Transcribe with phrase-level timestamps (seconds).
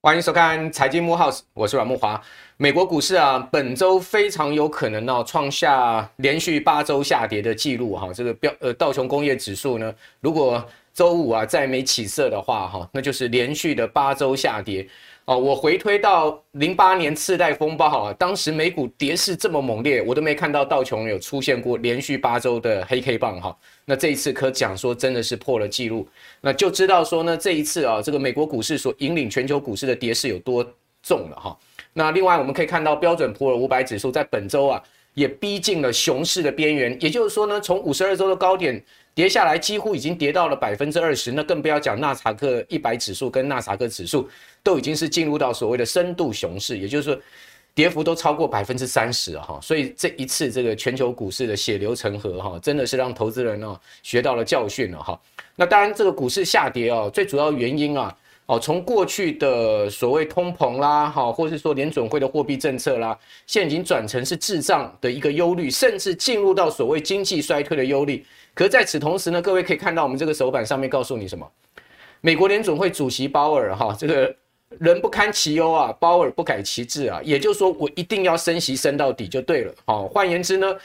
[0.00, 2.18] 欢迎收看财经木 house，我是阮木华。
[2.56, 8.10] 美国股市啊，本周非常有可能哦创下连续八周下跌的记录哈。
[8.14, 14.88] 这个标呃道琼工业指数呢，如果周五啊再没起色的话哈，那就是连续的八周下跌。
[15.28, 23.54] 哦，我回推到零八年次贷风暴啊，当时美股跌势这么猛烈，我都没看到道琼有出现过连续八周的黑 K 棒哈。
[23.84, 26.08] 那这一次可讲说真的是破了记录，
[26.40, 30.64] 那就知道说呢，这一次啊，这个美国股市所引领全球股市的跌势有多
[31.02, 31.58] 重了哈。
[31.92, 38.82] 那另外我们可以看到标准普尔五百指数在本周啊也逼近了熊市的边缘，也就是说呢，从五十二周的高点。
[39.18, 44.28] 跌下来几乎已经跌到了百分之二十，那更不要讲纳斯达克一百指数跟纳斯达克指数
[44.62, 47.20] 都已经是进入到所谓的深度熊市，也就是说
[47.74, 49.58] 跌幅都超过百分之三十哈。
[49.60, 55.20] 所以这一次这个全球股市的血流成河哈，真的是让投资人哦学到了教训了哈。
[55.56, 58.16] 那当然这个股市下跌哦，最主要原因啊
[58.46, 68.24] 哦，从过去的所谓通膨啦哈，或是说联准会的货币政策啦，现在已经转成是滞胀的一个忧虑，甚至进入到所谓经济衰退的忧虑。
[68.58, 71.48] 可是在此同时呢，各位可以看到我们这个手板上面告诉你什么？
[72.20, 74.34] 美国联准会主席鲍尔哈，这个
[74.80, 79.72] 人不堪其忧啊，鲍尔不改其志啊，也就是说我一定要升息升到底就对了。
[79.86, 80.76] 好，换言之呢，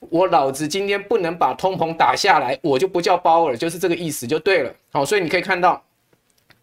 [0.00, 4.74] 我老子今天不能把通膨打下来，我就不叫鲍尔，就是这个意思就对了。
[4.90, 5.80] 好，所以你可以看到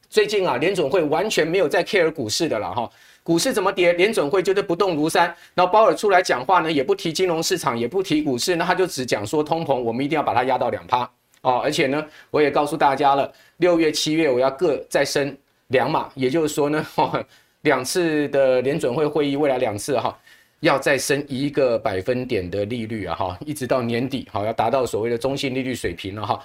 [0.10, 2.92] 最近啊，联准会完全没有在 care 股市的了哈。
[3.28, 5.36] 股市怎么跌，联准会就是不动如山。
[5.54, 11.00] 然后鲍尔出来讲话呢，也不提金融市场，也不提股市，那他就只讲说通膨，我们一定要把它压到两趴
[11.42, 11.60] 哦。
[11.62, 15.36] 而且呢，我也告诉大家了，六月、七月我要各再升
[15.68, 16.86] 两码，也就是说呢，
[17.64, 20.18] 两次的联准会会议，未来两次哈，
[20.62, 26.42] 要再升一个百分点的利率啊哈，一直到年底好，要达到所谓的中性利率水平了哈。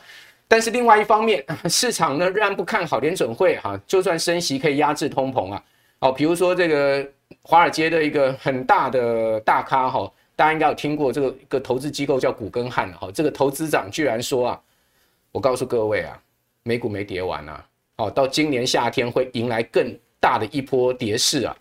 [0.49, 5.63] 但是另外一方面，市场呢仍然不看好联准会哈，就算升息可以压制通膨啊。
[6.03, 7.09] 好，比如说这个
[7.43, 14.61] 华尔街的一个很大的大咖哈，大家应该有听过这个一个投资机构叫古根汉哈，这个投资长居然说啊，
[15.31, 16.21] 我告诉各位啊，
[16.65, 17.65] 美股没跌完啊，
[17.99, 21.57] 哦，到今年夏天会迎来更大的一波跌势啊，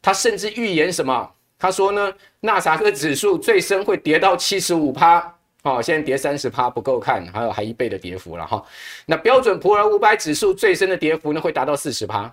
[0.00, 1.28] 他甚至预言什么？
[1.58, 5.34] 他说呢，纳斯达克指数最深会跌到七十五趴，
[5.64, 8.64] 哦，现在跌三十趴不够看，还有还一倍的跌幅了哈，
[9.04, 12.32] 那标准普尔五百指数最深的跌幅呢会达到四十趴。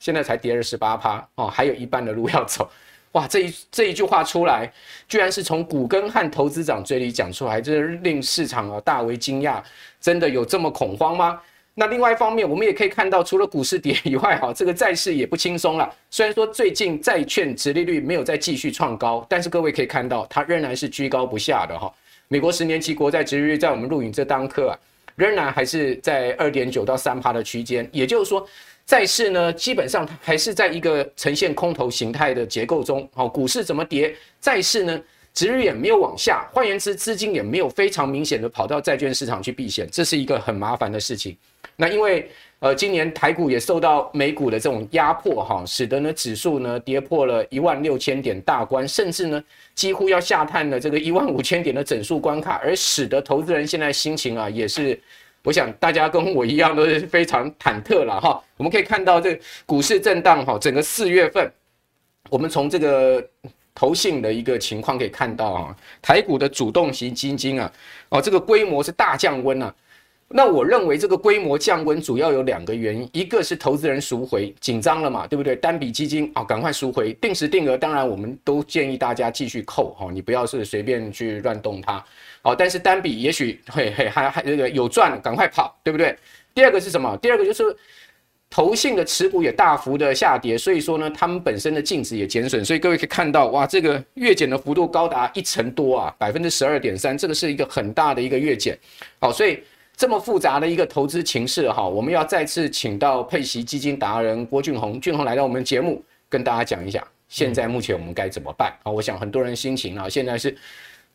[0.00, 2.68] 现在才跌了十八趴哦，还有一半的路要走，
[3.12, 3.26] 哇！
[3.28, 4.72] 这一这一句话出来，
[5.08, 9.62] 居然是从股根和投资长嘴里讲出来，这令市场啊大为惊讶。
[10.00, 11.38] 真的有这么恐慌吗？
[11.74, 15.92] 那另外一方面，我们也可以看到，除了股市跌以外，哈， 这个债市也不轻松了。
[16.08, 21.92] 虽然说最近债券殖利率没有再继续创高，但是各位可以看到，它仍然是居高不下的哈。
[22.28, 24.78] 美国十年期国债殖利率在我们录影这当刻啊，
[25.16, 28.46] 仍然还是在二点九到三趴的区间，也就是说。
[28.90, 33.08] 债市呢，基本上还是在一个呈现空头形态的结构中。
[33.14, 35.00] 好，股市怎么跌，债市呢，
[35.32, 36.44] 殖利率也没有往下。
[36.52, 41.36] 换言之，资金也没有非常明显的跑到债券市场去避险，这是一个很麻烦的事情。
[41.76, 49.40] 那因为呃，今年台股也受到美股的这种压迫哈，使得呢指数呢跌破了一万六千点大关，甚至呢
[49.76, 55.00] 几乎要下探了这个一万五千点的整数关卡，而使得投资人现在心情啊也是。
[55.42, 58.42] 我想大家跟我一样都是非常忐忑了哈。
[58.56, 61.50] 我们可以看到这股市震荡哈，整个四月份，
[62.28, 63.26] 我们从这个
[63.74, 67.72] 投信的一个情况可以看到啊，台股的主动型基金啊，
[68.10, 69.74] 哦，这个规模是大降温啊。
[70.32, 75.56] 那我认为这个规模降温主要有两个原因，一个是投资人赎回紧张了嘛，对不对？
[75.56, 82.04] 单笔基金啊，赶快赎回，定时定额，当然我们都建议大家继续扣哈，你不要是随便去乱动它。
[82.42, 86.16] 好，但是单笔也许会会还还这个有赚，赶快跑，对不对？
[86.54, 87.16] 第二个是什么？
[87.18, 87.64] 第二个就是
[88.48, 98.78] 投信的持股也大幅的下跌，所以说呢，他们本身的净值也减损，所以各位可以看到，哇，这个月减的幅度高达一成多啊，百分之十二点三，这个是一个很大的一个月减。
[99.18, 99.62] 好，所以。
[99.96, 108.90] 这么复杂的一个投资情势哈，我们要再次请到配席基金达人郭俊宏，俊宏来到我们节目，跟大家讲一下，现在目前我们该怎么办啊？
[108.90, 110.56] 我想很多人心情啊，现在是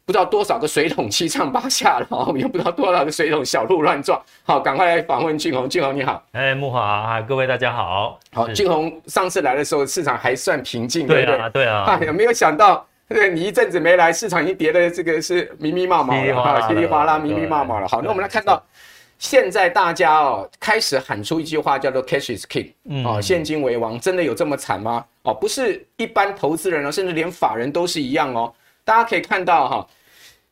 [0.06, 4.22] 不知道多少个水桶七上八下了啊，也不知道多少个水桶小鹿乱撞。
[4.44, 6.24] 好，赶快来访问俊宏，俊宏你好。
[6.34, 8.19] 哎，木华啊，各位大家好。
[8.31, 11.50] 好，俊宏上次来的时候市场还算平静，对不对？
[11.50, 12.00] 对啊。
[12.06, 12.86] 有没有想到？
[13.10, 17.88] 对，你一阵子没来，市场已经跌的这个是密密麻麻了，稀里哗啦，密密麻麻了。
[17.88, 18.63] 好，那我们来看到。
[19.18, 22.74] 现在大家哦开始喊出一句话叫做 “cash is king”，
[23.06, 25.04] 哦，现金为王，真的有这么惨吗？
[25.24, 28.54] 哦，不是一般投资人哦，甚至连法人都是一样哦。
[28.86, 29.88] 大家可以看到哈，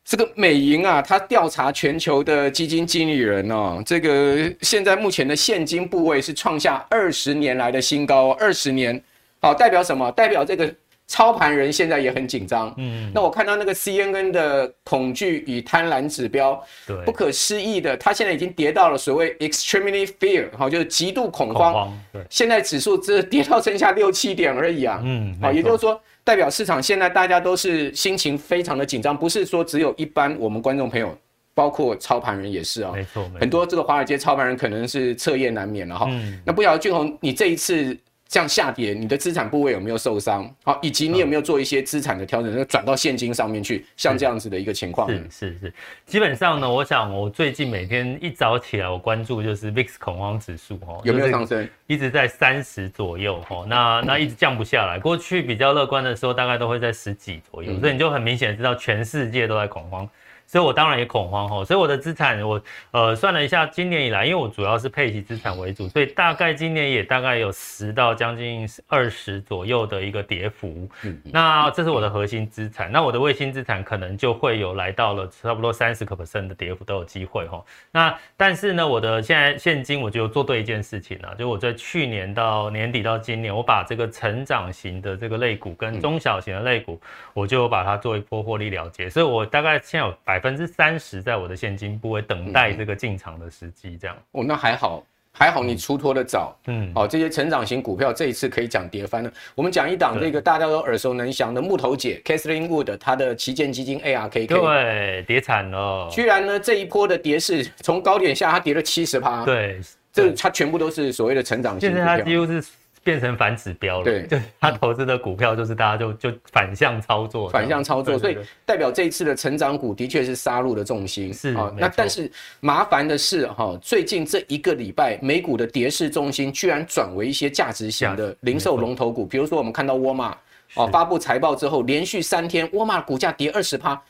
[0.04, 9.02] 这个美银啊，它调查全球的基金经理人哦，这个现在目前的现金部位是创下二十年来的新高，二十年，
[9.40, 10.12] 好，代表什么？
[10.12, 10.74] 代表这个。
[11.06, 31.16] 操盘人现在也很紧张，嗯，那我看到那个 CNN 的恐惧与贪婪指标，对，不可思议的，它现在已经跌到了所谓 extremely fear，好，就是极度恐慌，恐慌，对，现在指数只跌到剩下六七点而已啊，嗯，好，也就是说，代表市场现在大家都是心情非常的紧张，不是说只有一般我们观众朋友，
[31.54, 37.96] 包括操盘人也是啊，没错，很多这个华尔街操盘人可能是彻夜难眠了哈，嗯，那不晓得俊宏，你这一次。
[38.26, 40.52] 这样下跌，你的资产部位有没有受伤？
[40.64, 43.86] 好，以及你有没有做一些资产的调整，转到现金上面去？
[43.96, 45.72] 像这样子的一个情况，是是是。
[46.06, 51.68] 基本上呢，我想我最近每天一早起来，我关注就是 VIX 恐慌指数哦，有没有上升？
[51.86, 54.98] 一直在三十左右哦，那那一直降不下来。
[54.98, 60.08] 过去比较乐观的时候，大概都会在十几左右，所以你就很明显知道全世界都在恐慌。
[60.46, 61.64] 所以，我当然也恐慌哈。
[61.64, 62.62] 所以，我的资产，我
[62.92, 70.88] 呃算了一下，今年以来，因为我主要是配息资产为主，所以大概今年也大概有十到将近二十左右的一个跌幅。
[71.02, 72.92] 嗯，那这是我的核心资产。
[72.92, 77.60] 那我的卫星资产可能就会有来到了差不多三十个 percent 的跌幅都有机会哈。
[77.90, 87.00] 那但是呢，我的现在现金我就做对一件事情了，就我在去年到年底到今年，我把这个成长型的这个类股跟中小型的类股，
[87.32, 89.10] 我就把它做一波获利了结。
[89.10, 90.43] 所以我大概现在有百。
[90.44, 95.02] 百分之三十在我的现金部位等待这个进场的时机，这样、嗯、哦，那还好，
[95.32, 99.32] 还好你出脱的早，嗯，好、哦，这些成长型股票这一次可以讲跌翻了。
[99.54, 109.80] 我们讲一档这个大家都耳熟能详的木头姐 Kathleen Wood，她的旗舰基金 ARKK，对，跌惨了，居然呢这一波的跌势从高点下，它跌了七十趴，对，
[110.12, 112.62] 这它全部都是所谓的成长型股票，现在它几乎是。
[113.04, 121.72] 变成反指标了，对，就 他投资的股票就是大家就就反向操作，反向操作，所以代表这一次的成长股的确是杀入的重心，是啊。
[121.76, 122.28] 那但是
[122.60, 130.36] 麻烦的是哈，最近这一个礼拜美股的跌势重心居然转为一些价值型的零售龙头股，比如说我们看到沃尔玛
[130.74, 134.00] 哦发布财报之后，连续三天沃尔玛股价跌二十趴。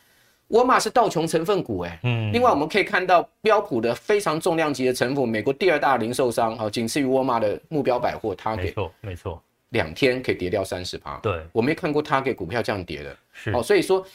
[0.54, 14.06] 沃尔玛是道琼成分股，哎，嗯，另外我们可以看到标普的非常重量级的成分，美国第二大零售商，好，仅次于沃尔玛的目标百货，它给，没错，没错，两天可以跌掉三十趴，对，我没看过它给股票这样跌的，是，哦，所以说，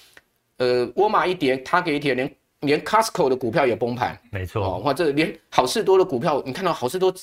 [0.59, 7.13] 呃，沃尔玛一跌，它给一跌，连连 Costco 的股票也崩盘，没错，哦，或者连好事多的股票，你看到好事多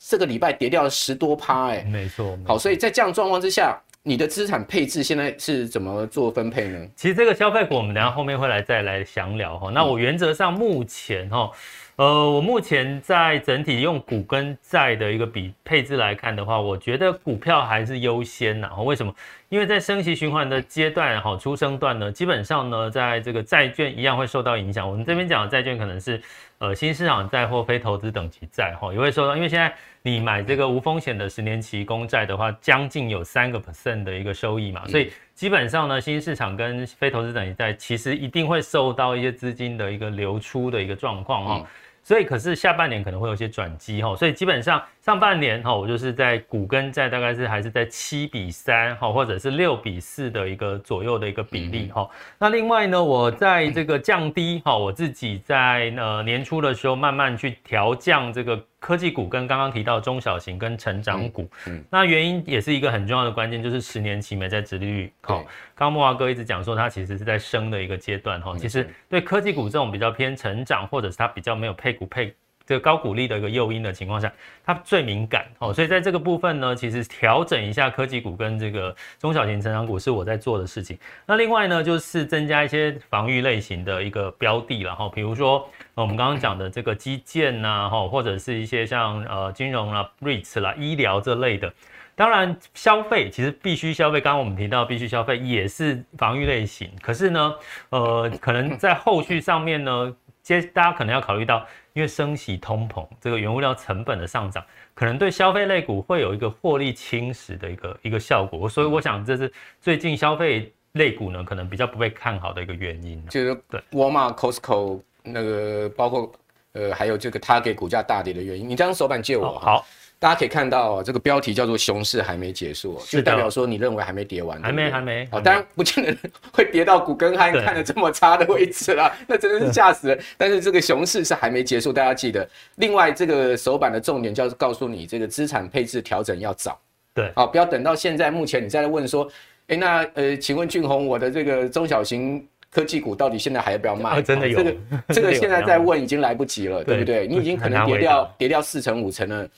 [0.00, 3.78] 这个礼拜跌掉了十多趴，哎，没错，好，所以在这样状况之下。
[4.08, 6.78] 你的资产配置现在是怎么做分配呢？
[6.94, 9.68] 其实这个消费股，我们等下后面会来再来详聊哈。
[9.72, 11.50] 那我原则上目前哈，
[11.96, 18.70] 呃，我目前在整体用股跟债的一个比配置来看的话，我觉得股票还是优先呐。
[18.76, 19.12] 为什么？
[19.48, 24.88] 因为在升息循环的阶段哈，出生段呢，基本上呢，在这个债券一样会受到影响。
[24.88, 26.22] 我们这边讲的债券可能是
[26.58, 29.74] 呃新市场债或非投资等级债哈，也会受到，因为现在。
[30.06, 41.66] 你买这个无风险的十年期公债的话，将近有三个 percent 的一个收益嘛，所以基本上呢，新兴市场跟非投资等级债其实一定会受到一些资金的一个流出的一个状况哈。
[42.04, 52.10] 所以，可是下半年可能会有些转机哈，所以基本上上半年哈，我就是在股跟债大概是还是在七比三哈，或者是六比四的一个左右的一个比例哈。
[52.40, 61.48] 那另外呢，我在这个降低哈，我自己在呃年初的时候慢慢去调降这个科技股跟刚刚提到中小型跟成长股。
[61.68, 65.12] 嗯，那原因也是一个很重要的关键，就是十年期美债殖利率。
[65.20, 65.36] 好，
[65.76, 68.56] 刚刚慕驊哥一直讲说它其实是在升的一个阶段哈。
[68.58, 72.34] 其实对科技股这种比较偏成长，或者是它比较没有配股配
[72.66, 74.30] 这个高股利的一个诱因的情况下，
[74.64, 80.98] 它最敏感哦，所以在这个部分呢，其实调整一下科技股跟这个中小型成长股是我在做的事情。
[81.24, 91.72] 那另外呢，就是增加一些防御类型的一个标的了哈，比如说我们刚刚讲的这个基建呐哈，或者是一些像呃金融啦、REITs 啦、医疗这类的。
[92.16, 96.90] 当然，消费其实必须消费，刚刚我们提到必须消费也是防御类型。
[97.00, 97.54] 可是呢，
[97.90, 100.16] 呃，可能在后续上面呢。
[100.42, 101.66] 接大家可能要考虑到，
[101.96, 104.62] 因为升息通膨，这个原物料成本的上涨，
[104.94, 109.50] 可能对消费类股会有一个获利侵蚀的一个一个效果，所以我想这是
[109.80, 113.26] 最近消费类股呢可能比较不被看好的一个原因。
[113.28, 116.30] 就是对沃尔玛、Costco 那个，包括
[116.72, 118.68] 呃还有这个 Target 股价大跌的原因。
[118.68, 119.46] 你这张手板借我。
[119.46, 119.86] 哦、好。
[120.18, 125.28] 大家可以看到，这个标题叫做“熊市还没结束”，就代表说你认为还没跌完，还没还没。
[125.30, 126.16] 哦，当然不见得
[126.52, 130.18] 会跌到股根汉看的这么差的位置啦， 那真的是吓死人。
[130.36, 132.48] 但是这个熊市是还没结束，大家记得。
[132.76, 136.78] 另外，这个首板的重点就是告诉你，这个资产配置调整要早。
[137.12, 138.30] 对，好，不要等到现在。
[138.30, 139.28] 目前你再来问说，
[139.68, 142.46] 哎，那呃，请问俊宏，我的这个中小型。
[142.68, 144.10] 科技股到底现在还要不要卖？
[144.10, 144.76] 啊、 真的有、这个
[145.08, 147.26] 这个现在在问已经来不及了，对不对？
[147.26, 149.48] 你已经可能跌掉跌掉四成五成了。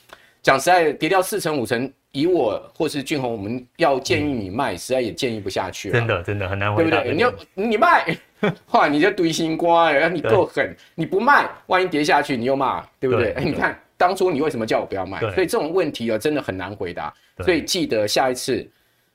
[0.41, 5.99] 讲实在，跌掉四成五成，以我或是俊宏，我们要建议你卖，实在也建议不下去了。
[5.99, 7.15] 真的真的很难回答，对不对？
[7.15, 8.17] 你要你卖，
[8.65, 13.35] 后来你就堆心瓜，然后你够狠，你不卖，万一跌下去，你又骂，对不对？
[13.43, 15.19] 你看当初你为什么叫我不要卖？
[15.19, 17.13] 所以这种问题啊，真的很难回答。
[17.39, 18.67] 所以记得下一次。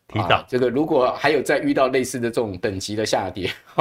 [0.07, 3.51] 提早、啊，这个如果还有再遇到类似的这种等级的下跌，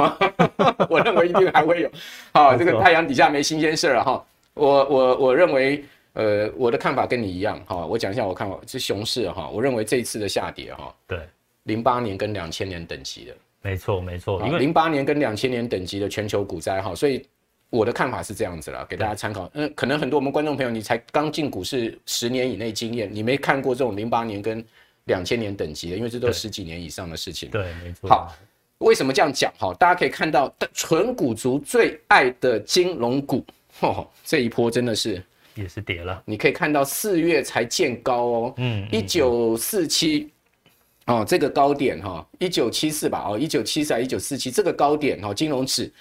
[0.88, 1.90] 我认为一定还会有。
[2.32, 4.24] 好、啊，这个太阳底下没新鲜事了哈。
[4.54, 7.86] 我我我认为，呃，我的看法跟你一样哈。
[7.86, 9.48] 我讲一下我看法，是熊市哈。
[9.48, 11.20] 我认为这一次的下跌哈，对，
[11.64, 17.24] 零八年跟两千年等级的，没错没错，因为零八年跟两千年等级的全球股灾哈，所以
[17.70, 19.50] 我的看法是这样子了，给大家参考。
[19.54, 24.64] 嗯，可能很多我们观众朋友你才刚进股市十年以内经验，你没看过这种零八年跟。
[25.06, 27.50] 两千年等级的，因为这都是十几年以上的事情。
[27.50, 28.08] 对，没错。
[28.08, 28.34] 好，
[28.78, 29.52] 为什么这样讲？
[29.58, 33.44] 哈，大家可以看到，纯股族最爱的金融股，
[33.80, 35.22] 哦，这一波真的是
[35.54, 36.22] 也是跌了。
[36.24, 40.30] 你可以看到四月才见高哦，嗯，一九四七，
[41.06, 45.92] 哦，这个高点哈，一九七四吧，哦，一九七四还一九四七，这个高点哦，金融指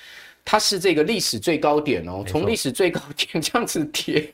[0.44, 4.34] 它是这个历史最高点哦，从历史最高点 这样子跌。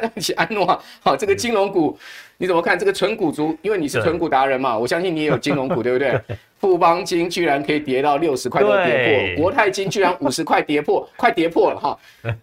[0.00, 0.66] 对不起，安诺，
[1.00, 1.98] 好，这个金融股
[2.38, 2.78] 你怎么看？
[2.78, 6.20] 这个纯股族，因为你是纯股达人嘛，我相信你也有金融股，对不对？
[6.62, 11.98] 富邦金居然可以跌到六十块都跌破，国泰金居然五十块跌破， 快跌破了哈。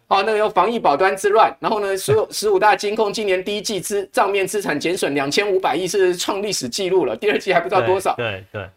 [0.08, 7.16] 好，那个有防疫保端之乱，然后呢，所有 十五大金控今年第一季资账面资产减损两千五百亿，是创历史记录了。
[7.16, 8.14] 第二季还不知道多少。
[8.16, 8.62] 对对。
[8.62, 8.70] 对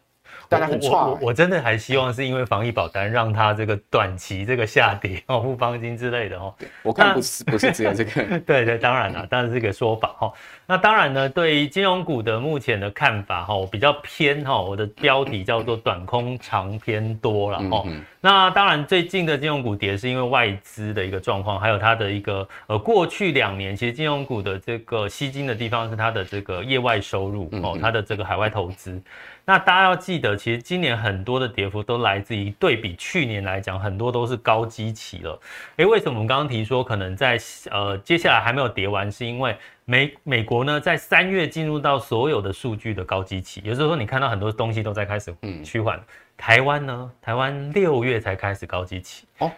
[0.52, 6.54] 大家很错、欸，我我真的还希望是因为防疫保单让它这个短期这个下跌哦，富邦金之类的哦。
[6.82, 8.38] 我看不是不是只有这个。
[8.44, 10.32] 对对，当然了，当然是这个说法哈。
[10.66, 17.84] 那当然呢，对于金融股的目前的看法哈，我比较偏哈，我的标题叫做短空长偏多了哈。
[18.20, 29.00] 那当然最近的金融股跌是因为外资的一个状况，还有它的一个呃过去两年其实金融股的这个吸金的地方是它的这个业外收入哦，它的这个海外投资。
[29.44, 35.40] 那大家要记得，其实今年很多的跌幅都来自于对比去年来讲，很多都是高基期了。
[35.76, 37.38] 诶，为什么我们刚刚提说可能在
[37.70, 46.00] 呃接下来还没有跌完，是因为美美国呢在三月进入到所有的数据的高基期，也就是说你看到很多东西都在开始嗯趋缓。
[46.36, 49.50] 台湾呢，台湾六月才开始高基期哦。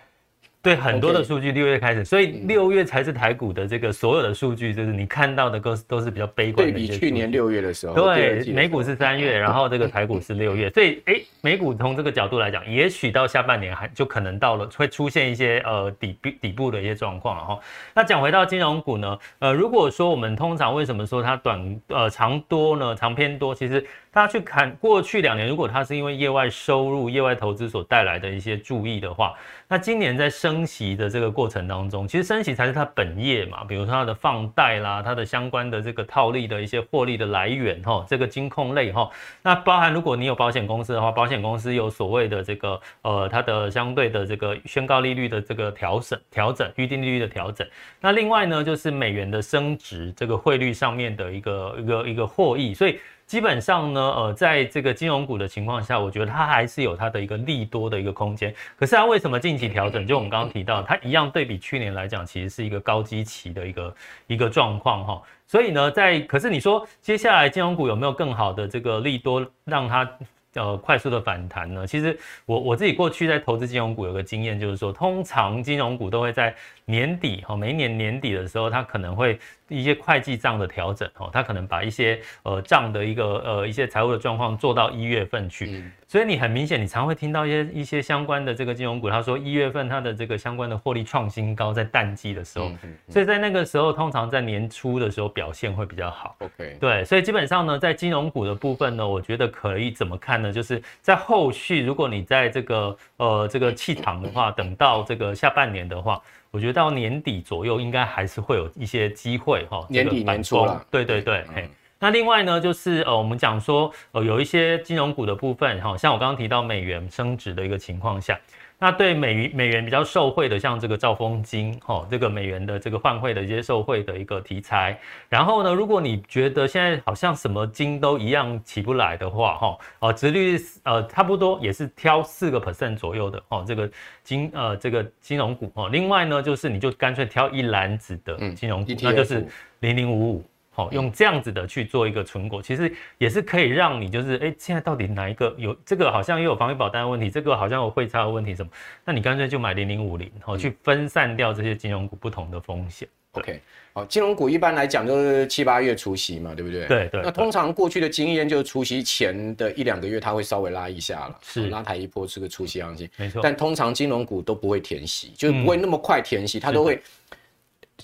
[0.65, 6.73] 对很多的数据六月开始，所以六月才是台股的这个所有的数据，就是你看到的都都是比较悲观的。
[6.73, 17.61] 对比去年六月的时候，对，美股是三月，然后这个台股是六月，所以哎，美股从这个角度来讲，也许到下半年还就可能到了会出现一些呃底部底部的一些状况了哈。
[17.95, 22.95] 那讲回到金融股呢，呃，如果说我们通常为什么说它短呃长多呢？
[22.95, 23.85] 长偏多，其实。
[24.15, 29.35] 大家去看过去两年，如果它是因为业外收入、业外投资所带来的一些注意的话，
[29.67, 39.11] 那今年在升息的这个过程当中，其实升息才是它本业嘛，比如说它的放贷啦，它的相关的这个套利的一些获利的来源哈，这个金控类哈，
[39.43, 47.67] 那包含如果你有保险公司的话，保险公司有所谓的这个呃它的相对的这个宣告利率的这个调整调整预定利率的调整，
[48.01, 52.97] 那另外呢就是美元的升值，这个汇率上面的一个一个一个获益，所以。
[53.35, 58.55] 基本上呢，呃，在这个金融股的情况下，我觉得它还是有它的一个利多的一个空间。
[58.79, 60.07] 可是它为什么近期调整？
[60.07, 63.97] 就我们刚刚提到，它一样对比去年来讲，其实是一个高基期的一个
[64.29, 65.21] 一个状况哈。
[65.49, 70.09] 所以呢，在可是你说接下来金融股有没有更好的这个利多让它？
[70.57, 71.85] 呃，快速的反弹呢？
[71.85, 79.37] 其实我我自己过去在投资金融股有个经验，就是说，通常金融股都会在年底哈，每一年年底的时候，它可能会
[79.69, 85.67] 一些会计账的调整哦，他可能把一些呃账的一个呃一些财务的状况做到一月份去。
[85.71, 92.71] 嗯所以你很明显，你常会听到一些一些相关的这个金融股，他说一月份它的这个相关的获利创新高，在淡季的时候，
[93.09, 96.37] 所以在那个时候，通常在年初的时候表现会比较好。
[96.39, 100.53] OK，对，所以基本上呢，在金融股的部分呢，我觉得可以怎么看呢？
[100.53, 106.23] 就是在后续，如果你在这个呃这个气场的话，等到这个下半年的话，
[106.55, 109.85] 我觉得到年底左右应该还是会有一些机会哈。
[109.91, 111.69] 年底年初了，对对对，嘿。
[111.99, 118.39] 那另外呢，就是呃，我们讲说，呃，有一些金融股的部分，哈，像我刚刚提到美元升值的一个情况下，
[118.85, 125.01] 那对美美元比较受惠的，像这个兆丰金，哈，这个美元的这个换汇的一些受惠的一个题材。
[125.27, 133.91] 然后呢，如果你觉得现在好像什么金都一样起不来的话，哈，呃，殖率呃差不多也是挑四个 percent 左右的，哦，这个
[134.23, 139.47] 金呃这个金融股，哦，另外呢，就是你就干脆挑一篮子的金融股，嗯、那就是
[139.81, 140.45] 零零五五。
[140.75, 148.71] 好，用这样子的去做一个存股，其实也是可以让你就是，哎，现在到底哪一个有这个好像又有防御保单的问题，这个好像有汇差的问题什么？
[149.05, 153.09] 那你干脆就买零零五零，好，去分散掉这些金融股不同的风险。
[153.35, 153.61] OK，
[153.93, 156.87] 好，金融股一般来讲就是七八月除息嘛，对不对？
[156.87, 157.23] 对对。
[157.23, 163.09] 那通常过去的经验就是除息前的一两个月，它会稍微拉一下了，是拉抬一波，是个除息行情。
[163.17, 163.41] 没错。
[163.43, 167.01] 但通常金融股都不会填息，就是不会那么快填息，它都会。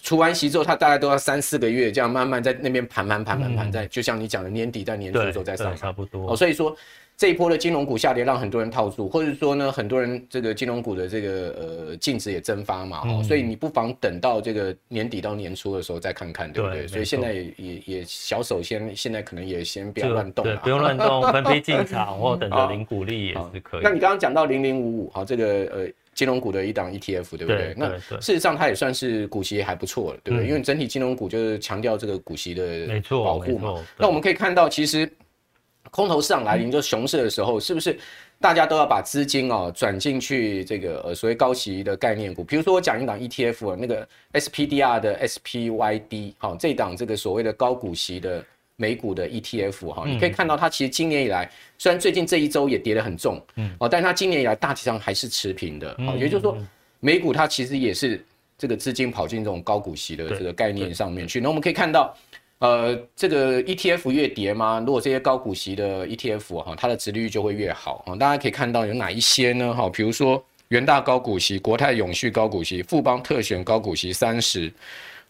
[0.02, 6.30] 除完息之后，它大概都要三四个月，这样慢慢在那边盘盘盘盘盘，在就像你讲的年底到年初的时候再上，差不多。
[6.30, 6.74] 哦，所以说
[7.16, 16.86] 这一波的金融股下跌，让很多人套住，或者说呢，很多人这个金融股的这个呃净值也蒸发嘛，哦，所以你不妨等到这个年底到年初的时候再看看，对不对？
[16.86, 23.80] 所以现在也也也小手先，现在可能也先不要乱动对，不用乱动， 分批进场或等着零股利也是可以。
[23.82, 25.88] 那你刚刚讲到零零五五，好，这个呃。
[26.14, 27.56] 金融股的一档 ETF，对不对？
[27.56, 30.46] 对，那事实上它也算是股息还不错了，对不对？
[30.46, 33.82] 嗯、因为整体金融股就是强调这个股息的保护嘛。
[33.96, 35.10] 那我们可以看到，其实
[35.90, 37.98] 空头市场来临，就熊市的时候，是不是
[38.40, 42.44] 大家都要把资金哦转进去这个呃所谓高息的概念股？
[42.44, 48.44] 比如说我讲一档 ETF，那个 SPDR 的 SPYD，好，这档这个所谓的高股息的。
[48.80, 56.56] 美股的 ETF 哈，你可以看到它其实今年以来，虽然最近这一周也跌得很重，嗯，哦，但它今年以来大体上还是持平的，哦，也就是说，
[56.98, 58.24] 美股它其实也是
[58.56, 61.42] 这个资金跑进这种高股息的这个概念上面去。
[61.42, 62.16] 那我们可以看到，
[62.60, 68.16] 呃，这个 ETF 越跌嘛，如果这些高股息的 ETF 哈，它的殖利率就会越好啊。
[68.16, 69.74] 大家可以看到有哪一些呢？
[69.74, 74.72] 哈，比如说元大高股息、国泰永续高股息、富邦特选高股息三十。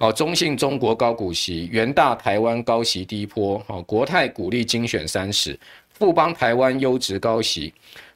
[0.00, 5.58] 哦，中信中国高股息，元大台湾高息低波，哦，国泰股利精选三十，
[5.92, 7.70] 富邦台湾优质高息，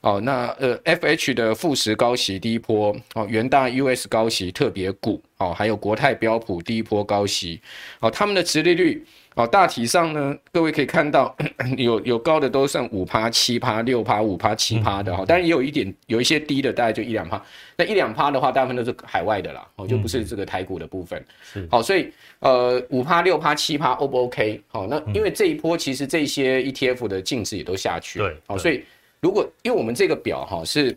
[0.04, 7.58] 哦，那呃，FH 的富时高息低波，哦，元大 US 高息特别股，哦，还有国泰标普低波高息，
[8.00, 9.02] 哦，他们的殖利率。
[9.36, 11.36] 哦，大体上呢，各位可以看到，
[11.76, 17.44] 有有高的都剩五趴、七趴、六趴、五趴、七趴的哈，当然也有一点有一些低的，大概就一两趴。
[17.76, 21.20] 那一两趴的话，大部分都是海外的啦，哦，就不是这个台股的部分。
[21.42, 24.60] 是，好，所以呃，五趴、六趴、七趴，O 不 OK？
[24.68, 28.84] 好，那因为这一波其实这些 ETF 的净值也都下去了，对，好，所以
[29.24, 30.94] 如果因为我们这个表哈是，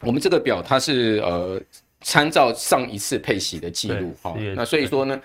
[0.00, 1.60] 我们这个表它是呃
[2.00, 5.20] 参照上一次配息的记录哈，那所以说呢。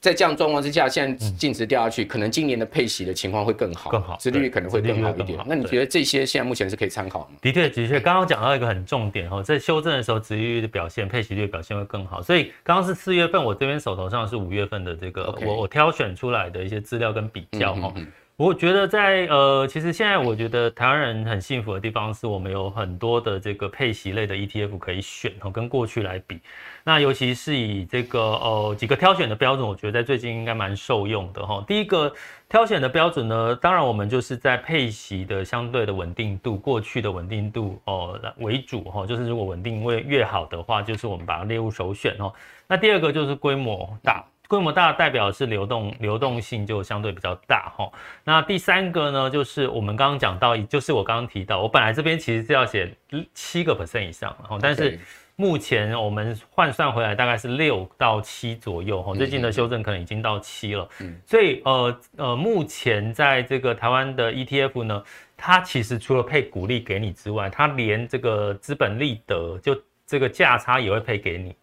[0.00, 5.38] 在这样状况之下，现在净值掉下去，嗯、可能今年的配息的情况会更好，更好，殖利率可能会更好一点。
[5.46, 7.36] 那你觉得这些现在目前是可以参考的吗？
[7.42, 12.22] 的确，的确，刚刚讲到一个很重点哈，在修正的时候，殖利率的表现、配息率的表现会更好。
[12.22, 15.44] 所以刚刚是四月份，我这边手头上是五月份的这个，Okay.
[15.44, 17.92] 我我挑选出来的一些资料跟比较哈。
[17.94, 18.06] 嗯
[18.40, 26.40] 我觉得在呃，其实现在我觉得台湾人很幸福的地方是我们有很多的这个配息类的 ETF 可以选哦，跟过去来比，
[26.82, 31.62] 那尤其是以这个呃几个挑选的标准，我觉得在最近应该蛮受用的哈。
[31.68, 32.10] 第一个
[32.48, 42.32] 挑选的标准呢，当然我们就是在配息的相对的稳定度，过去的稳定度哦为主哈，就是如果稳定位越好的话，就是我们把它列入首选哦。
[42.66, 44.24] 那第二个就是规模大。
[44.50, 47.88] 规模大代表是流动流动性就相对比较大哈。
[48.24, 52.92] 那第三个呢，就是我们刚刚讲到，就是我刚刚提到，我本来这边其实是要写
[53.32, 54.98] 七个 percent 以上哈，但是
[55.36, 59.14] 目前我们换算回来大概是六到七左右哈。
[59.14, 65.00] 最近的修正可能已经到七了，嗯所以呃呃，目前在这个台湾的 ETF 呢，
[65.36, 71.54] 它其实除了配股利给你之外，它连这个资本利得就这个价差也会配给你。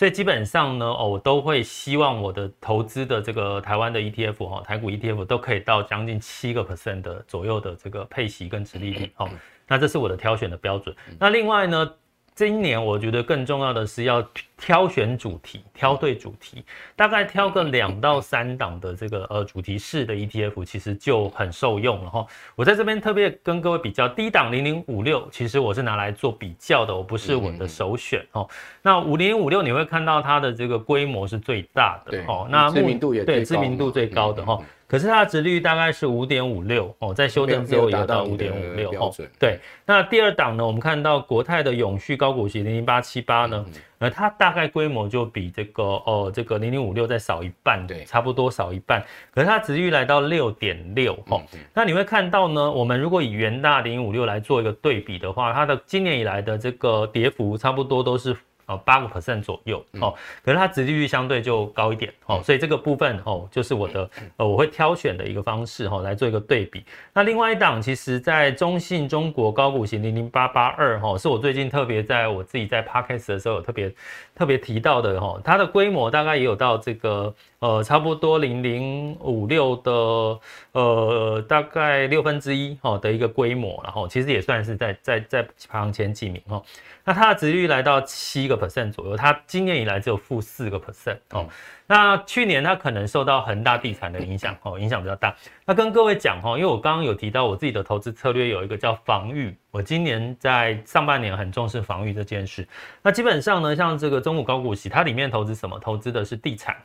[0.00, 9.28] 所以基本上呢，哦，我都会希望我的投资的这个台湾的 ETF 哈，台股 ETF 都可以到将近七个 percent 的左右的这个配息跟殖利率，好，
[9.68, 10.96] 那这是我的挑选的标准。
[11.18, 11.94] 那另外呢，
[12.34, 16.64] 今年我觉得更重要的是要挑选主题，挑对主题，
[16.96, 22.26] 大概挑个两到三档的这个呃主题式的 ETF，其实就很受用了哈。
[22.56, 28.48] 我在这边特别跟各位比较，第一档零零五六，其实我是拿来做比较的，我不是我的首选哦。
[28.80, 34.58] 那五零五六你会看到它的这个规模是最大的哦，那知名度也对知名度最高的哈。
[34.90, 39.14] 可是它的值率大概是五点五六哦，在修正之后也到五点五六哦。
[39.38, 43.64] 对，那第二档呢，我们看到国泰的永续高股息零零八七八呢，
[44.00, 49.00] 呃，它大概规模就比这个哦这个零零五六再少一半，对，差不多少一半。
[49.32, 51.40] 可是它殖利率来到六点六哦，
[51.72, 58.36] 那你会看到呢，我们如果以元大零零五六来做一个对比的话，它的今年以来的这个跌幅差不多都是。
[58.70, 66.84] 呃八个 percent 左右哦，可是它殖利率相对就高一点哦，所以这个部分哦就是我的呃我会挑选的一个方式哈，来做一个对比。
[67.12, 73.92] 那另外一档其实在中信中国高股息零零八八二哈，是我最近特别在我自己在 podcast 的时候有特别
[74.36, 80.38] 特别提到的哈，它的规模大概也有到这个呃差不多零零五六的
[80.72, 86.62] 呃大概六分之一哈的一个规模，然后其实也算是在在在排行前几名哈。
[87.10, 91.44] 那它的值率来到七个 percent 左右，它今年以来只有负四个 percent 哦。
[91.88, 95.34] 那去年它可能受到恒大地产的影响哦，影响比较大。
[95.64, 102.64] 那跟各位讲哈，因为我刚刚有提到我自己的投资策略有一个叫防御，我今年在上半年很重视防御这件事。
[103.02, 105.76] 那基本上呢，像这个中股高股息，它里面投资什么？
[105.80, 106.76] 投资的是地产，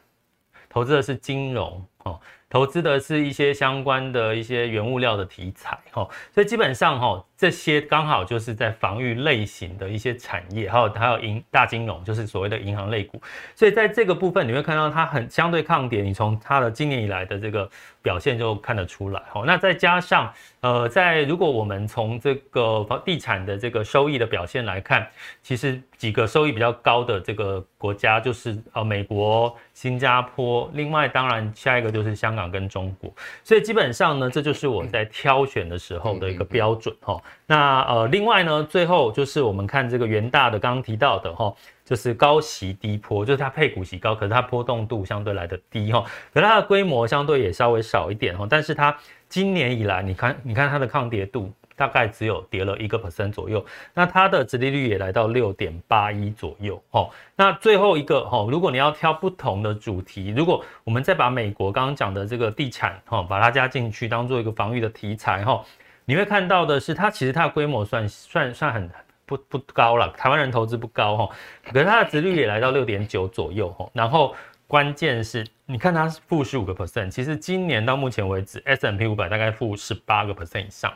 [0.68, 2.20] 投资的是金融哦。
[2.48, 13.22] 投资的是一些相关的一些原物料的题材，哈，所以基本上哈，这些刚好就是在防御类型的一些产业，还有还有银大金融，就是所谓的银行类股，
[13.56, 17.70] 所以在这个部分你会看到它很相对抗跌，你从它的今年以来的这个
[18.02, 25.06] 表现就看得出来，哈，那再加上呃，在如果我们从这个房地产的这个收益的表现来看，
[25.42, 32.46] 其实几个收益比较高的这个国家就是呃美国、新加坡，另外当然下一个就是香港。
[32.56, 33.12] 跟中国，
[33.44, 37.20] 所以基本上呢，这就是我在挑选的时候的一个标准哈。
[37.48, 41.52] 那呃，另外呢，最后就是我们看这个元大的刚刚提到的哈，
[41.84, 48.96] 就是高息低波，就是它配股息高，可是它波动度相对来的低哈，可是它的规模相对也稍微少一点哈，但是它
[49.28, 51.52] 今年以来，你看，你看它的抗跌度。
[51.76, 57.10] 大概只有跌了一个 percent 左右，那它的殖利率也来到六点八一左右，齁。
[57.36, 65.62] 那最后一个，齁，如果你要挑不同的主题，如果我们再把美国刚刚讲的这个地产，齁，把它加进去，当做一个防御的题材，齁，
[66.06, 68.90] 你会看到的是，它其实它的规模算算算很
[69.26, 71.32] 不不高了，台湾人投资不高，齁，
[71.72, 74.34] 可是它的殖率也来到六点九左右，齁，然后。
[74.68, 80.92] 关键是，你看它是负十五个 percent，其实今年到目前为止，S M P 五百大概负十八个 percent 以上，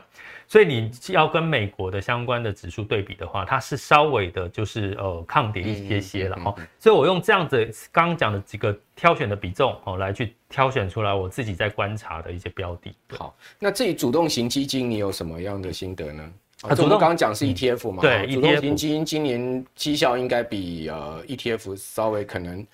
[0.48, 6.52] 所以你要跟美国的相关的指数对比的话，它是稍微的，就是呃抗跌一些些了哈。
[6.80, 12.92] 所以我用这样子刚刚讲的几个挑选的比重哦，来去挑选出来我自己在观察的一些标的。
[13.16, 16.32] 好，那至于主动型基金，你有什么样的心得呢？
[16.62, 22.66] 啊，主动刚刚讲是 ETF 嘛，对，主动型基金今年绩效应该比呃 ETF 稍微可能。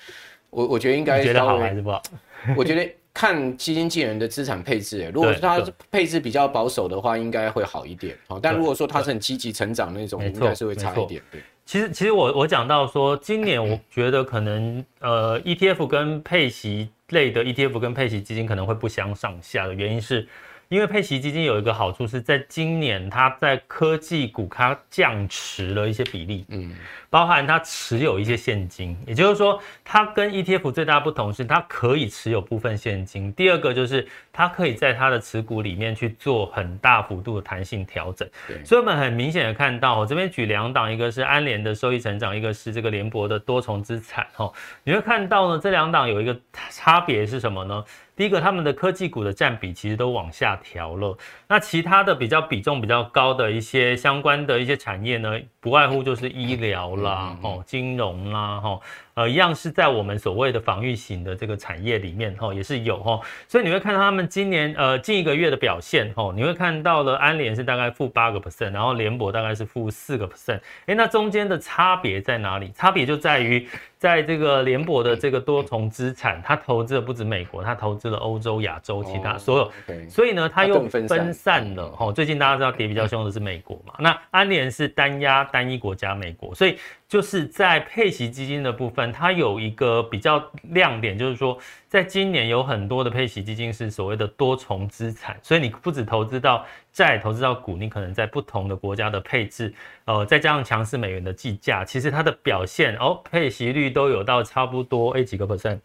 [0.57, 2.03] 我我觉得应该觉得好还是不好？
[2.57, 8.17] 我觉得看基金经理人的资产配置，如果他配置比较保守的话，应该会好一点。
[8.27, 11.21] 好，但如果说他是很积极成长那种，应该是会差一点。
[11.31, 20.27] 对，其实其实我我讲到说，今年我觉得可能呃 ETF 跟配息类的 ETF 跟配息基金可能会不相上下的原因是。
[20.69, 26.75] 因为配息基金有一个好处是在今年，它在科技股它降持了一些比例，嗯，
[27.09, 33.33] 包含它持有一些现金，也就是说，它跟 ETF 最大不同是它可以持有部分现金。
[33.33, 38.29] 第二个就是它可以在它的持股里面去做很大幅度的弹性调整。
[38.49, 44.27] 对，所以我们很明显的看到，我这边举两档，一个是安联的收益成长，一个是这个联博的多重资产。
[44.35, 44.51] 哈，
[44.83, 46.37] 你会看到呢，这两档有一个
[46.71, 47.85] 差别是什么呢？
[48.17, 51.17] 第一个，他们的科技股的占比其实都往下调了。
[51.47, 58.81] 那其他的比较比重比较高的一些相关的一些产业呢，不外乎就是医疗啦、哦金融啦、哈
[59.15, 63.19] 呃一样是在我们所谓的防御型的这个产业里面哈也是有哈。
[63.49, 70.61] 所以你会看到他们今年呃近一个月的表现哈，你会看到了安联是大概负八个 percent，然后联博大概是负四个 percent。
[70.85, 72.71] 哎，那中间的差别在哪里？
[72.73, 73.69] 差别就在于。
[73.99, 81.91] 在这个联博的这个多重资产，它投资的不止美国，它投资了欧洲、亚洲其他所有，所以呢，它又分散了。
[81.99, 83.95] 哦，最近大家知道跌比较凶的是美国嘛？
[83.99, 86.77] 那安联是单押单一国家美国，所以。
[87.09, 91.57] 就是在配息基金的部分，它有一个比较亮点，就是说，
[91.89, 99.73] 在今年有很多的配息基金是所谓的多重资产，所以你不只投资到债，投资到股，你可能在不同的国家的配置，
[100.05, 105.79] 呃，再加上强势美元的计价，其实它的表现哦，配息率都有到差不多 A 几个 percent，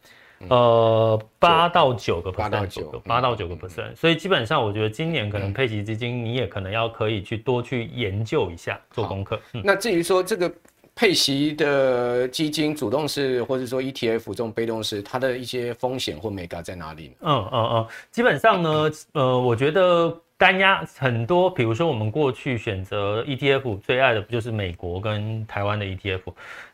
[0.49, 9.39] 呃，八到九个 percent，八到九个，八到九个 percent，所以基本上我觉得今年可能配息基金你也可能要可以去多去研究一下，做功课。
[9.53, 10.51] 嗯、那至于说这个。
[10.93, 17.13] 配息的基金、主动式或者说 ETF 这种被动式，它的一些风险或眉角在哪里呢？
[17.21, 26.21] 嗯嗯嗯，基本上呢，呃，我觉得单压很多，比如说我们过去选择 ETF 最爱的不就是美国跟台湾的 ETF？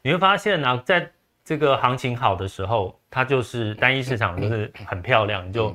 [0.01, 1.10] 你会发现呢、啊，在
[1.47, 5.73] 这个行情好的时候，它就是单一市场就是很漂亮，就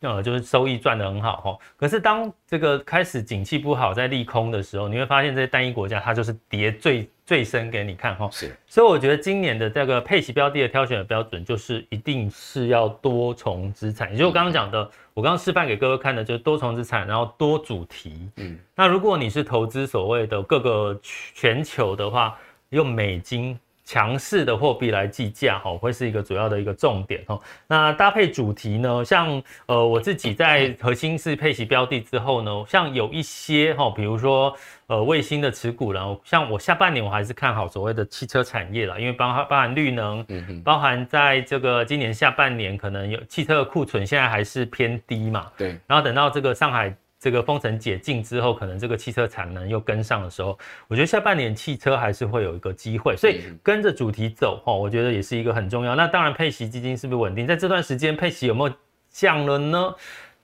[0.00, 1.58] 呃，就是收益赚得很好哈。
[1.74, 8.28] 可是当这个开始景气不好，在利空的时候，你会发现这些单一国家它就是跌最最深给你看哈。
[8.30, 14.10] 是，所以我觉得今年的这个配息标的的挑选的标准，就是一定是要多重资产。
[14.10, 14.78] 也就是我刚刚讲的，
[15.14, 18.28] 我刚刚示范给各位看的，就是多重资产，然后多主题。
[18.36, 22.36] 嗯，那如果你是投资所谓的各个全球的话，
[22.68, 23.58] 用美金。
[23.86, 27.40] 强势的货币来计价，哈，会是一个主要的一个重点，哈。
[27.68, 34.52] 那搭配主题呢，像呃我自己在核心是配息标的之后呢，像有一些哈，比如说
[34.88, 40.26] 呃卫星的持股，然后像我下半年我还是看好所谓的汽车产业啦，因为包含包含绿能，
[40.64, 46.92] 包含在这个今年下半年可能有汽车的库存现在还是偏低嘛，对，然后等到这个上海。
[47.26, 55.96] 这个封城解禁之后，可能这个汽车产能又跟上的时候，我觉得下半年汽车还是会有一个机会，所以跟着主题走哈，我觉得也是一个很重要。
[55.96, 57.44] 那当然，配息基金是不是稳定？
[57.44, 58.72] 在这段时间，配息有没有
[59.10, 59.92] 降了呢？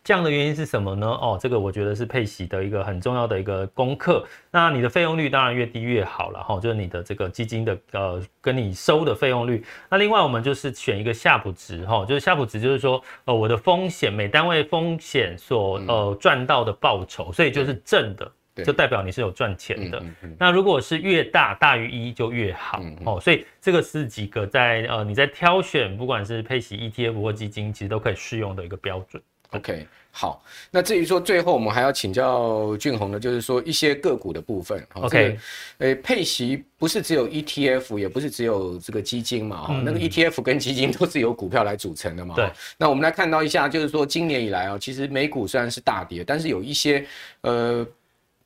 [0.04, 1.06] 这样的原因是什么呢？
[1.06, 4.26] 哦，这个我觉得是配息的一个很重要的一个功课。
[4.50, 9.64] 那你的费用率当然越低越好了哈，就是你的这个基金的呃跟你收的费用率。
[9.88, 18.32] 那另外我们就是选一个夏普值哈，就是夏普值就是说呃我的风险每单位风险所呃赚到的报酬，所以就是正的，
[18.64, 20.02] 就代表你是有赚钱的。
[20.36, 29.22] 那如果是越大大于一就越好哦，所以这个是几个在呃你在挑选不管是配息 ETF 或基金，其实都可以适用的一个标准。
[29.52, 34.86] OK，好，那至于说最后我们还要请教俊宏的，就是说一些个股的部分。
[34.94, 35.38] OK，
[35.78, 42.34] 呃，配息不是只有 ETF，也不是只有这个基金嘛，哈、嗯，那个 ETF 跟基金都是由股票来组成的嘛。
[42.34, 47.06] 对，那我们来看到一下，就是说今年以来啊，其实美股虽然是大跌，但是有一些
[47.42, 47.86] 呃。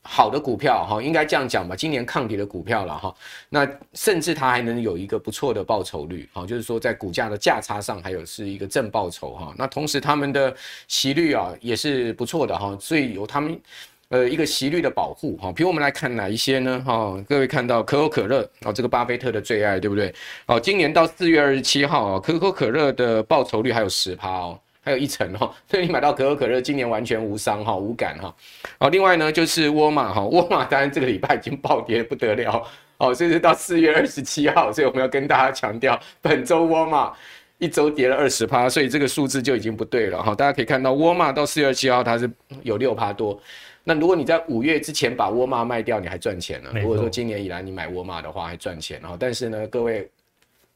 [0.07, 1.75] 好的股票哈，应该这样讲吧。
[1.75, 3.15] 今年抗跌的股票了哈，
[3.49, 9.53] 那甚至它还能有一个不错的报酬率哈，就是说在股价的价差上还有是一个正报酬哈。
[9.59, 10.55] 那同时他们的
[10.89, 13.61] 息率啊也是不错的哈，所以有他们
[14.09, 15.53] 呃一个息率的保护哈。
[15.53, 17.23] 比如我们来看哪一些呢哈？
[17.29, 20.15] 各位看到可口可乐啊，这个巴菲特的最爱对不对？
[20.47, 24.59] 哦，今年到四月二十七号，可口可乐的报酬率还有十趴哦。
[24.87, 28.33] 还有一层哈， 所以你买到可口可乐，今年完全无伤哈，无感哈。
[28.79, 32.65] 好，另外呢就是沃尔玛哈，沃尔玛当然这个礼拜已经暴跌不得了
[32.99, 37.13] 哦，所以是到四月二十七号，所以我们要跟大家强调，本周沃尔玛
[37.59, 40.33] 一周跌了二十趴，所以这个数字就已经不对了哈。
[40.33, 42.31] 大家可以看到，沃尔玛到四月二十七号它是
[42.63, 43.37] 有六趴多，
[43.83, 46.71] 那如果你在五月之前把沃尔玛卖掉，你还赚钱了。
[46.81, 49.17] 如果说今年以来你买沃尔玛的话，还赚钱哈。
[49.19, 50.09] 但是呢，各位。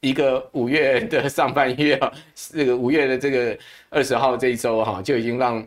[0.01, 3.57] 一个五月的上半月啊，这个五月的这个
[3.89, 5.65] 二十号这一周哈，就已经让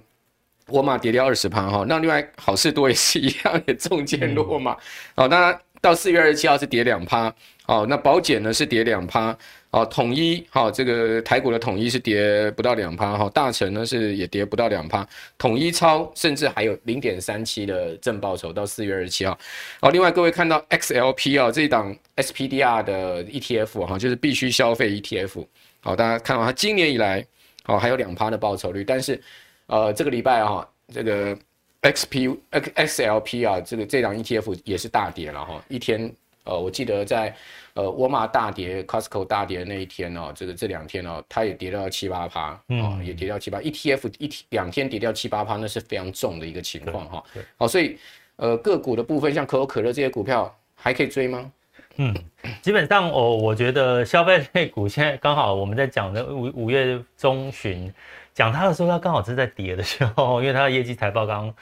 [0.69, 1.85] 沃尔玛跌掉二十趴哈。
[1.89, 4.77] 那另外好事多也是一样，也中箭落马。
[5.15, 7.33] 好，那到四月二十七号是跌两趴。
[7.63, 9.37] 好，那保险呢是跌两趴。
[9.75, 15.05] 好，统一好，这个台股的统一是跌不到两趴哈，大成呢是也跌不到两趴，
[15.37, 19.37] 统一超甚至还有零点三七的正报酬到四月二十七号。
[19.81, 25.45] 好，另外各位看到 XLP 啊这一档 SPDR 的 ETF 哈，就是必须消费 ETF。
[25.81, 27.27] 好，大家看到它今年以来
[27.65, 29.21] 好还有两趴的报酬率，但是
[29.67, 31.37] 呃这个礼拜哈这个
[31.83, 37.35] XP XLP 啊这个这档 ETF 也是大跌了哈，一天呃我记得在。
[37.77, 47.25] 呃，沃尔玛大跌，Costco 大跌的那一天哦，这个这两天哦，它也跌到七八趴，哦，也跌到七八，ETF 一天两天跌掉七八趴，那是非常重的一个情况哈。
[47.57, 47.99] 好，所以
[48.37, 51.51] 呃个股的部分，像可口可乐这些股票还可以追吗？
[51.97, 52.15] 嗯，
[52.63, 57.93] 基本上我我觉得消费类股现在刚好我们在讲的五五月中旬
[58.33, 61.53] 讲它的时候，它刚好是在跌的时候，因为它的业绩财报刚。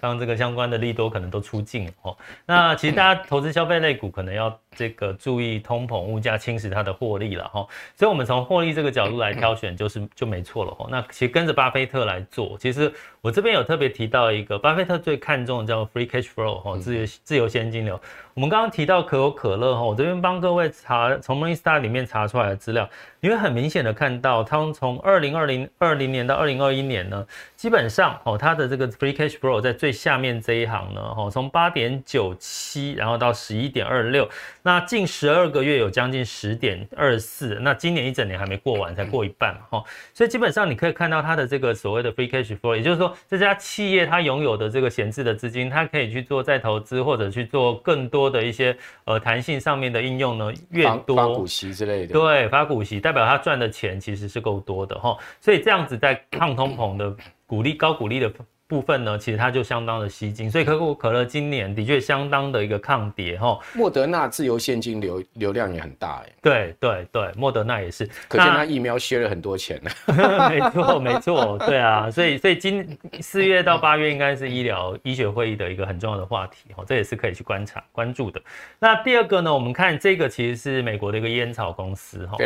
[0.00, 2.16] 刚这个相关的利多可能都出尽了哦。
[2.46, 7.66] 那其实大家投资消费类股，可能要这个注意通膨物价侵蚀它的获利了哈。
[7.94, 10.86] 所以，我们从获利这个角度来挑选，就是就没错了哈。
[10.90, 18.00] 那其实跟着巴菲特来做，其实我这边有特别提到一个，巴菲特最看重的叫 free cash flow 哈，自由自由现金流。
[18.32, 34.26] 我们刚刚提到可口可乐哈，我这边帮各位查从 Morningstar 里面查出来的资料，你会很明显的看到，他们从二零二零二零年到二零二一年呢，基本上哦，它的这个 free cash flow 在最下面这一行呢，哈，从八点九七，然后到十一点二六，
[34.62, 57.16] 那近十二个月有将近十点二四，那今年一整年还没过完，才过一半嘛，哈，所以基本上你可以看到它的这个所谓的 free cash flow，也就是说这家企业它拥有的这个闲置的资金，它可以去做再投资或者去做更多的一些呃弹性上面的应用呢，越多发股息之类的，对，发股息代表它赚的钱其实是够多的哈，所以这样子在抗通膨的。
[57.50, 58.32] 股利高股利的
[58.70, 63.58] 部分呢，其实它就相当的吸睛，所以可口可乐今年的确相当的一个抗跌哈。
[63.74, 66.32] 莫德纳自由现金流流量也很大哎。
[66.40, 69.90] 对对对，莫德纳也是，可见他疫苗削了很多钱呢。
[70.48, 78.40] 没错没错，对啊，所以所以今四月到八月应该是医疗医学会议的一个很重要的话题哈，这也是可以去观察关注的。
[78.78, 82.36] 那第二个呢，我们看这个其实是美国的一个烟草公司哈。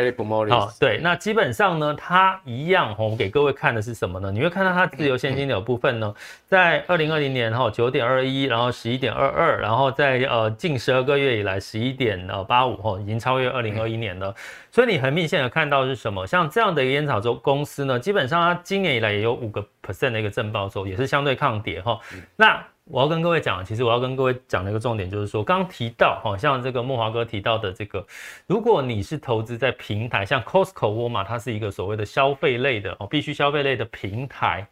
[0.49, 4.31] 好，对，那基本上呢，它一样我们给各位看的是什么呢？
[4.31, 6.14] 你会看到它自由现金流部分呢。
[6.47, 14.33] 在二零二零年哈九点二一，然后十一点二二，然后在呃近十二个月以来十一点呃八五哈，已经超越二零二一年了。
[14.71, 16.25] 所以你很明显的看到是什么？
[16.27, 21.99] 像这样的一个烟草周公司呢，基本上它今年以来也有五个 percent 的一个正报酬，也是相对抗跌哈。
[22.35, 28.05] 那我要跟各位讲，其实我要跟各位讲的一个重点就是说，刚刚提到哈，像这个慕驊哥提到的这个，
[28.45, 34.67] 如果你是投资在平台，像 Costco、沃尔玛，它是一个所谓的消费类的哦，必须消费类的平台，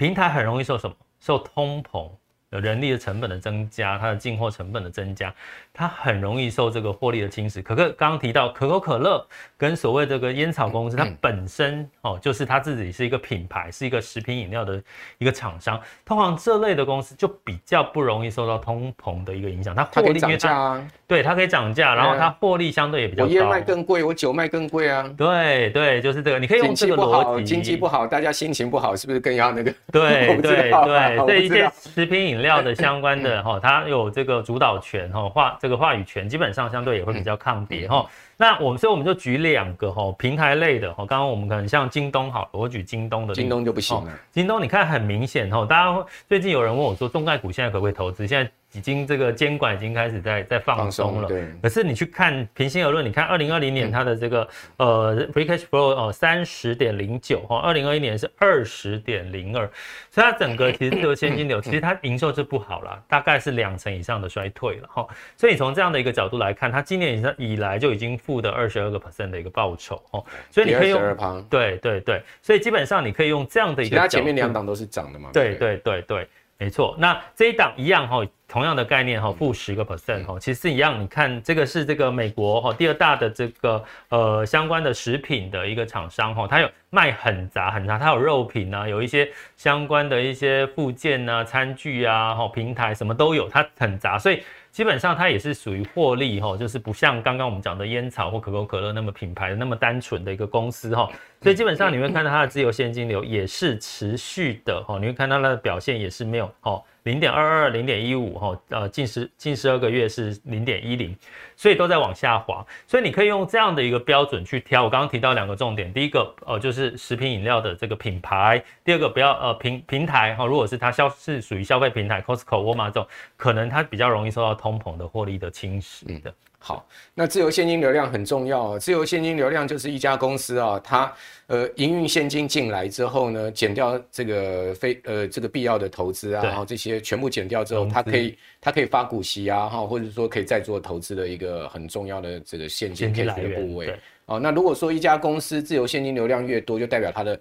[0.00, 0.96] 平台很容易受什么？
[1.20, 2.10] 受通膨、
[2.48, 5.30] 有人力的成本的增加，它的进货成本的增加。
[5.72, 7.62] 它很容易受这个获利的侵蚀。
[7.62, 9.24] 可可刚刚提到可口可乐
[9.56, 14.82] 跟所谓这个烟草公司，它本身哦，就是它自己是一个品牌，是一个食品饮料的
[15.18, 15.80] 一个厂商。
[16.04, 19.74] 通常这类的公司就比较不容易受到通膨的一个影响。
[19.74, 23.28] 它获利涨价啊，对，它可以涨价，然后它获利相对也比较高。
[23.28, 25.08] 我烟卖更贵，我酒卖更贵啊。
[25.16, 27.44] 对对，就是这个，你可以用这个逻辑。
[27.44, 29.72] 经济不好，大家心情不好，是不是更要那个？
[29.92, 35.70] 对 对对，这 一些食品饮料的相关的哈，它有这个主导权哈，话这个。
[35.70, 38.04] 这个话语权基本上相对也会比较抗跌哈。
[38.36, 44.12] 那我们所以我们就举两个哈平台类的哈，刚刚我们可能像京东好了，我举京东的，京东就不行了。
[44.32, 48.26] 京东你看很明显哈，大家最近有人问我说，中概股现在可不可以投资？
[48.26, 48.50] 现在。
[48.72, 51.44] 已经这个监管已经开始在在放松了，对。
[51.60, 59.68] 可是你去看平心而论，你看二零二零年它的这个、嗯、呃 free cash flow 哦三十点零九哈，二零二一年是二十点零二，
[60.10, 65.04] 所以它整个其实这个现金流其实它营收是不好了，大概是两成以上的衰退了哈。
[65.36, 75.76] 所以你从这样的一个角度来看，它今年以以来就已经负的二十二个 percent 的一个报酬哦，所以你可以用对对对，所以基本上你可以用这样的一个，它前面两档都是涨的嘛，对对？
[75.78, 76.28] 对对。
[76.62, 78.18] 没错，那这一档一样哈，
[78.50, 81.00] 同样的概念哈，负十个 percent 哈，其实是一样。
[81.00, 94.42] 你看这个是这个美国哈第二大的这个呃相关的食品的一个厂商哈，它有卖很杂很杂，它有肉品啊，有一些相关的一些附件啊、餐具啊、哈平台什么都有，它很杂，所以。
[94.72, 101.10] 基本上它也是属于获利哈，就是不像刚刚我们讲的烟草或可口可乐那么品牌的那么单纯的一个公司哈，
[101.42, 106.80] 所以基本上你会看到它的自由现金流也是持续的哈，你会看到它的表现也是没有哈。
[107.04, 111.16] 零点二二、零点一五，哈，呃，近十近十二个月是零点一零，
[111.56, 112.64] 所以都在往下滑。
[112.86, 114.84] 所以你可以用这样的一个标准去挑。
[114.84, 126.34] 我刚刚提到两个重点，第一个呃就是食品饮料的这个品牌，第二个不要呃平平台哈，如果是它消是属于消费平台，Costco、沃尔玛这种，可能它比较容易受到通膨的获利的侵蚀的。
[126.62, 128.78] 好，那自由现金流量很重要。
[128.78, 131.10] 自由现金流量就是一家公司啊，它
[131.46, 143.98] 呃营运现金进来之后呢，减掉这个非呃这个必要的投资啊，然后这些全部减掉之后，它可以它可以发股息啊，哈，或者说可以再做投资的一个很重要的这个现金 cash 的部位。
[144.26, 147.40] 哦，那如果说一家公司自由现金流量越多，就代表它的。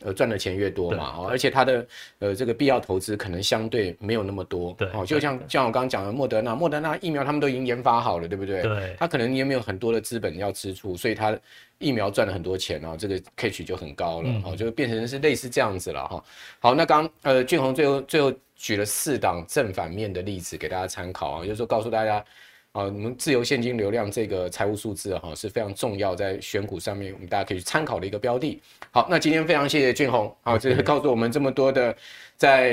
[0.00, 1.86] 呃，赚的钱越多嘛，哦，而且它的
[2.20, 8.62] 呃这个必要投资可能相对没有那么多，对，哦，就像像我刚刚讲的莫德纳，莫德纳疫苗他们都已经研发好了，对不对？
[8.62, 11.36] 对，它可能也没有很多的资本要支出，所以它
[11.78, 16.24] 疫苗赚了很多钱，然后这个 cash 就很高了，哦，就变成是类似这样子了哈。
[16.60, 22.24] 好，那刚呃俊宏最后最后举了四档正反面的例子给大家参考啊，就是说告诉大家。
[22.72, 28.60] 啊，我们自由现金流量这个财务数字哈是非常重要，在选股上面我们大家可以去参考的一个标的。
[28.90, 31.96] 好，那今天非常谢谢俊宏啊，这是告诉我们这么多的，
[32.36, 32.70] 在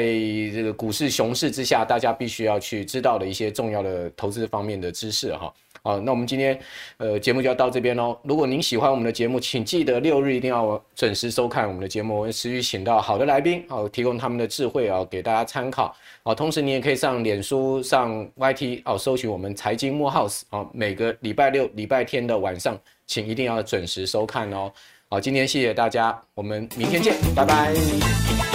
[0.53, 5.51] 这个股市熊市之下，大家必须要去知道的一些重要的投资方面的知识哈。
[5.85, 6.59] 好，那我们今天
[6.97, 8.17] 呃节目就要到这边喽。
[8.23, 15.95] 如果您喜欢我们的节目，请记得六日一定要准时收看我们的节目，我会持续请到好的来宾，好提供他们的智慧啊给大家参考。
[16.23, 24.71] 好，同时你也可以上脸书、上 YT 哦，搜寻我们财经慕 House 啊，每个礼拜六、礼拜天的晚上，请一定要准时收看哦。
[25.07, 28.54] 好，今天谢谢大家，我们明天见，拜拜。